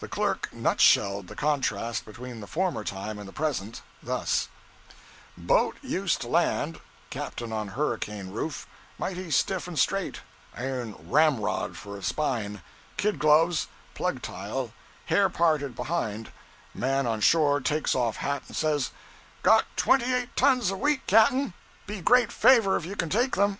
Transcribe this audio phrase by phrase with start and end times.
[0.00, 4.48] The clerk nut shelled the contrast between the former time and the present, thus
[5.36, 10.22] 'Boat used to land captain on hurricane roof mighty stiff and straight
[10.56, 12.62] iron ramrod for a spine
[12.96, 14.72] kid gloves, plug tile,
[15.04, 16.32] hair parted behind
[16.72, 18.90] man on shore takes off hat and says
[19.42, 21.52] '"Got twenty eight tons of wheat, cap'n
[21.86, 23.58] be great favor if you can take them."